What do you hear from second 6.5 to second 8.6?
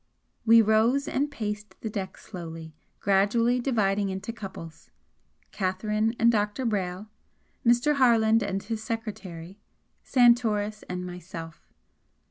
Brayle Mr. Harland